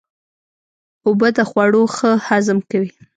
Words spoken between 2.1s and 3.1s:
هضم کوي.